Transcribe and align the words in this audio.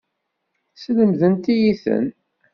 Slemdent-iyi-ten. 0.81 2.05